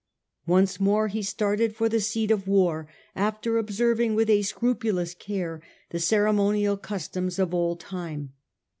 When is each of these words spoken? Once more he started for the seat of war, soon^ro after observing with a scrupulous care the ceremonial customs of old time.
Once 0.47 0.79
more 0.79 1.09
he 1.09 1.21
started 1.21 1.75
for 1.75 1.87
the 1.87 1.99
seat 1.99 2.31
of 2.31 2.47
war, 2.47 2.87
soon^ro 3.15 3.21
after 3.21 3.57
observing 3.59 4.15
with 4.15 4.31
a 4.31 4.41
scrupulous 4.41 5.13
care 5.13 5.61
the 5.91 5.99
ceremonial 5.99 6.75
customs 6.75 7.37
of 7.37 7.53
old 7.53 7.79
time. 7.79 8.33